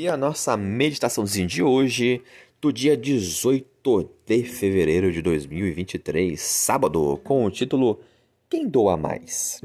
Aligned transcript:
E 0.00 0.08
a 0.08 0.16
nossa 0.16 0.56
meditaçãozinha 0.56 1.46
de 1.46 1.62
hoje, 1.62 2.22
do 2.58 2.72
dia 2.72 2.96
18 2.96 4.08
de 4.24 4.44
fevereiro 4.44 5.12
de 5.12 5.20
2023, 5.20 6.40
sábado, 6.40 7.20
com 7.22 7.44
o 7.44 7.50
título 7.50 8.00
Quem 8.48 8.66
doa 8.66 8.96
mais? 8.96 9.60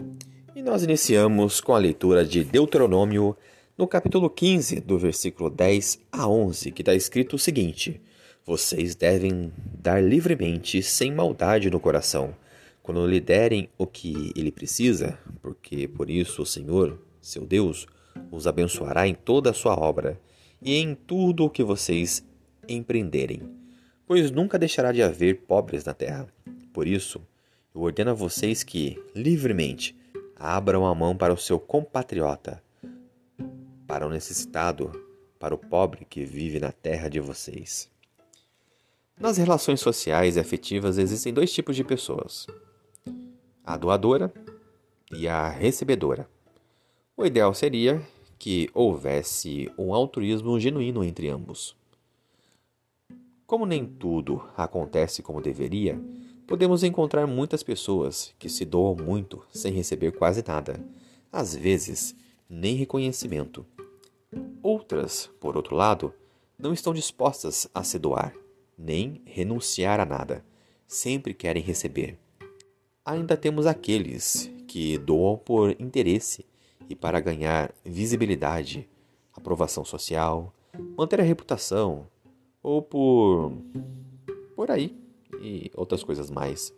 E 0.54 0.62
nós 0.62 0.84
iniciamos 0.84 1.62
com 1.62 1.74
a 1.74 1.78
leitura 1.78 2.26
de 2.26 2.44
Deuteronômio, 2.44 3.34
no 3.78 3.88
capítulo 3.88 4.30
15, 4.30 4.82
do 4.82 5.00
versículo 5.00 5.50
10 5.50 6.02
a 6.12 6.28
11, 6.28 6.70
que 6.74 6.82
está 6.82 6.94
escrito 6.94 7.38
o 7.38 7.40
seguinte: 7.40 8.02
Vocês 8.46 8.94
devem 8.94 9.54
dar 9.74 10.04
livremente, 10.04 10.84
sem 10.84 11.14
maldade 11.14 11.70
no 11.72 11.80
coração, 11.80 12.36
quando 12.84 13.08
lhe 13.08 13.22
derem 13.22 13.70
o 13.78 13.88
que 13.88 14.34
ele 14.36 14.52
precisa, 14.52 15.18
porque 15.42 15.88
por 15.88 16.10
isso 16.10 16.42
o 16.42 16.46
Senhor, 16.46 17.00
seu 17.22 17.46
Deus, 17.46 17.88
os 18.30 18.48
abençoará 18.48 19.08
em 19.08 19.14
toda 19.14 19.52
a 19.52 19.54
sua 19.54 19.80
obra 19.80 20.20
e 20.62 20.76
em 20.76 20.96
tudo 20.96 21.46
o 21.46 21.50
que 21.50 21.64
vocês 21.64 22.24
empreenderem, 22.68 23.42
pois 24.06 24.32
nunca 24.32 24.58
deixará 24.60 24.92
de 24.92 25.04
haver 25.04 25.42
pobres 25.42 25.86
na 25.86 25.94
terra. 25.94 26.28
Por 26.74 26.88
isso, 26.88 27.22
eu 27.74 27.82
ordeno 27.82 28.12
a 28.12 28.14
vocês 28.14 28.64
que, 28.64 29.02
livremente, 29.16 29.96
abram 30.36 30.86
a 30.86 30.94
mão 30.94 31.16
para 31.16 31.34
o 31.34 31.38
seu 31.38 31.60
compatriota, 31.60 32.62
para 33.88 34.06
o 34.06 34.10
necessitado, 34.10 34.92
para 35.40 35.54
o 35.56 35.58
pobre 35.58 36.06
que 36.06 36.26
vive 36.26 36.60
na 36.60 36.72
terra 36.72 37.10
de 37.10 37.20
vocês. 37.20 37.90
Nas 39.20 39.38
relações 39.38 39.80
sociais 39.80 40.36
e 40.36 40.40
afetivas 40.40 40.98
existem 40.98 41.34
dois 41.34 41.54
tipos 41.54 41.76
de 41.76 41.84
pessoas: 41.84 42.48
a 43.64 43.78
doadora 43.78 44.34
e 45.12 45.28
a 45.28 45.48
recebedora. 45.50 46.28
O 47.16 47.26
ideal 47.26 47.54
seria 47.54 48.02
que 48.46 48.70
houvesse 48.76 49.72
um 49.76 49.92
altruísmo 49.92 50.60
genuíno 50.60 51.04
entre 51.04 51.28
ambos. 51.30 51.76
Como 53.48 53.66
nem 53.66 53.84
tudo 53.84 54.40
acontece 54.56 55.24
como 55.24 55.42
deveria, 55.42 56.00
podemos 56.46 56.84
encontrar 56.84 57.26
muitas 57.26 57.64
pessoas 57.64 58.36
que 58.38 58.48
se 58.48 58.64
doam 58.64 58.96
muito 58.96 59.44
sem 59.52 59.74
receber 59.74 60.12
quase 60.12 60.44
nada, 60.48 60.80
às 61.32 61.56
vezes 61.56 62.16
nem 62.48 62.76
reconhecimento. 62.76 63.66
Outras, 64.62 65.28
por 65.40 65.58
outro 65.58 65.76
lado, 65.76 66.14
não 66.56 66.72
estão 66.72 66.94
dispostas 66.94 67.68
a 67.74 67.84
se 67.84 67.98
doar, 67.98 68.32
nem 68.78 69.24
renunciar 69.26 70.00
a 70.00 70.06
nada, 70.06 70.46
sempre 70.86 71.34
querem 71.34 71.64
receber. 71.64 72.16
Ainda 73.04 73.36
temos 73.36 73.66
aqueles 73.66 74.52
que 74.68 75.00
doam 75.00 75.36
por 75.36 75.76
interesse 75.82 76.46
e 76.90 76.96
para 76.96 77.20
ganhar 77.20 77.74
visibilidade, 77.84 78.90
aprovação 79.34 79.84
social, 79.84 80.54
manter 80.98 81.20
a 81.20 81.24
reputação 81.24 82.08
ou 82.62 82.82
por 82.82 83.52
por 84.56 84.72
aí 84.72 84.96
e 85.42 85.70
outras 85.76 86.04
coisas 86.04 86.32
mais. 86.32 86.74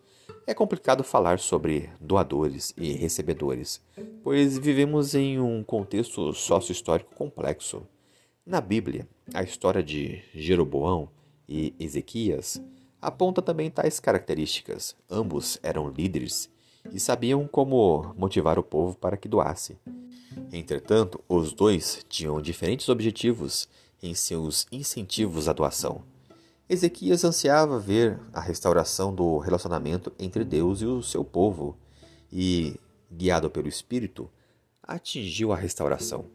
É 0.46 0.54
complicado 0.54 1.04
falar 1.04 1.40
sobre 1.40 1.90
doadores 2.00 2.74
e 2.78 2.92
recebedores, 2.94 3.82
pois 4.24 4.58
vivemos 4.58 5.14
em 5.14 5.40
um 5.40 5.64
contexto 5.64 6.34
sócio-histórico 6.34 7.14
complexo. 7.16 7.86
Na 8.46 8.62
Bíblia, 8.62 9.08
a 9.34 9.44
história 9.44 9.84
de 9.84 10.22
Jeroboão 10.34 11.10
e 11.48 11.74
Ezequias 11.80 12.62
aponta 13.02 13.42
também 13.42 13.70
tais 13.70 14.00
características. 14.00 14.96
Ambos 15.10 15.60
eram 15.62 15.90
líderes 15.90 16.50
e 16.92 17.00
sabiam 17.00 17.48
como 17.48 18.14
motivar 18.18 18.58
o 18.58 18.64
povo 18.64 18.98
para 18.98 19.18
que 19.18 19.28
doasse. 19.28 19.78
Entretanto, 20.52 21.20
os 21.28 21.54
dois 21.54 22.06
tinham 22.08 22.42
diferentes 22.42 22.90
objetivos 22.90 23.68
em 24.02 24.14
seus 24.14 24.68
incentivos 24.72 25.48
à 25.48 25.54
doação. 25.54 26.04
Ezequias 26.70 27.24
ansiava 27.24 27.80
ver 27.80 28.20
a 28.34 28.42
restauração 28.42 29.14
do 29.14 29.38
relacionamento 29.38 30.12
entre 30.20 30.44
Deus 30.44 30.82
e 30.82 30.86
o 30.86 31.02
seu 31.02 31.24
povo 31.24 31.78
e, 32.32 32.76
guiado 33.12 33.50
pelo 33.50 33.68
Espírito, 33.68 34.30
atingiu 34.84 35.52
a 35.52 35.56
restauração. 35.56 36.26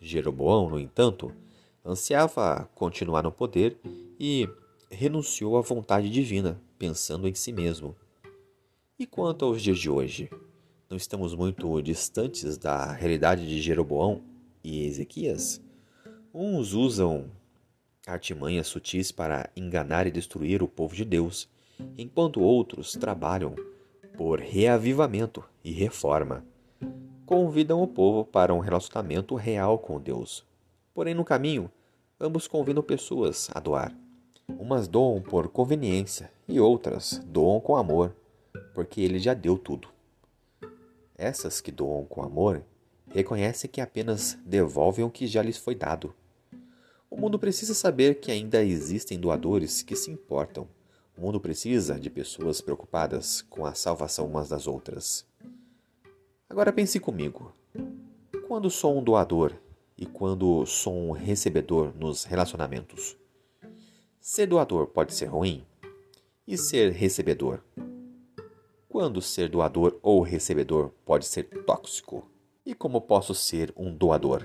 Jeroboão, 0.00 0.68
no 0.68 0.78
entanto, 0.78 1.32
ansiava 1.84 2.68
continuar 2.74 3.22
no 3.22 3.30
poder 3.30 3.78
e 4.18 4.48
renunciou 4.90 5.56
à 5.56 5.60
vontade 5.60 6.10
divina, 6.10 6.60
pensando 6.78 7.28
em 7.28 7.34
si 7.34 7.52
mesmo. 7.52 7.94
E 9.00 9.06
quanto 9.06 9.46
aos 9.46 9.62
dias 9.62 9.78
de 9.78 9.88
hoje? 9.88 10.28
Não 10.90 10.94
estamos 10.94 11.34
muito 11.34 11.80
distantes 11.80 12.58
da 12.58 12.92
realidade 12.92 13.48
de 13.48 13.58
Jeroboão 13.58 14.20
e 14.62 14.84
Ezequias? 14.84 15.58
Uns 16.34 16.74
usam 16.74 17.30
artimanhas 18.06 18.66
sutis 18.66 19.10
para 19.10 19.48
enganar 19.56 20.06
e 20.06 20.10
destruir 20.10 20.62
o 20.62 20.68
povo 20.68 20.94
de 20.94 21.06
Deus, 21.06 21.48
enquanto 21.96 22.42
outros 22.42 22.92
trabalham 22.92 23.56
por 24.18 24.38
reavivamento 24.38 25.42
e 25.64 25.70
reforma. 25.72 26.44
Convidam 27.24 27.82
o 27.82 27.88
povo 27.88 28.22
para 28.26 28.52
um 28.52 28.58
relacionamento 28.58 29.34
real 29.34 29.78
com 29.78 29.98
Deus. 29.98 30.44
Porém, 30.92 31.14
no 31.14 31.24
caminho, 31.24 31.72
ambos 32.20 32.46
convidam 32.46 32.82
pessoas 32.82 33.48
a 33.54 33.60
doar. 33.60 33.96
Umas 34.58 34.86
doam 34.86 35.22
por 35.22 35.48
conveniência 35.48 36.30
e 36.46 36.60
outras 36.60 37.18
doam 37.24 37.60
com 37.60 37.76
amor 37.76 38.14
porque 38.74 39.00
ele 39.00 39.18
já 39.18 39.34
deu 39.34 39.58
tudo. 39.58 39.88
Essas 41.16 41.60
que 41.60 41.70
doam 41.70 42.04
com 42.04 42.22
amor 42.22 42.64
reconhecem 43.08 43.68
que 43.68 43.80
apenas 43.80 44.38
devolvem 44.44 45.04
o 45.04 45.10
que 45.10 45.26
já 45.26 45.42
lhes 45.42 45.58
foi 45.58 45.74
dado. 45.74 46.14
O 47.10 47.16
mundo 47.16 47.38
precisa 47.38 47.74
saber 47.74 48.20
que 48.20 48.30
ainda 48.30 48.62
existem 48.62 49.18
doadores 49.18 49.82
que 49.82 49.96
se 49.96 50.10
importam. 50.10 50.68
O 51.18 51.20
mundo 51.20 51.40
precisa 51.40 51.98
de 51.98 52.08
pessoas 52.08 52.60
preocupadas 52.60 53.42
com 53.42 53.66
a 53.66 53.74
salvação 53.74 54.26
umas 54.26 54.48
das 54.48 54.66
outras. 54.66 55.26
Agora 56.48 56.72
pense 56.72 56.98
comigo. 57.00 57.52
Quando 58.46 58.70
sou 58.70 58.98
um 58.98 59.02
doador 59.02 59.54
e 59.98 60.06
quando 60.06 60.64
sou 60.66 60.94
um 60.94 61.10
recebedor 61.10 61.92
nos 61.94 62.24
relacionamentos? 62.24 63.16
Ser 64.20 64.46
doador 64.46 64.86
pode 64.86 65.12
ser 65.12 65.26
ruim? 65.26 65.64
E 66.46 66.56
ser 66.56 66.92
recebedor? 66.92 67.60
Quando 69.00 69.22
ser 69.22 69.48
doador 69.48 69.98
ou 70.02 70.20
recebedor 70.20 70.90
pode 71.06 71.24
ser 71.24 71.44
tóxico? 71.64 72.28
E 72.66 72.74
como 72.74 73.00
posso 73.00 73.34
ser 73.34 73.72
um 73.74 73.90
doador? 73.90 74.44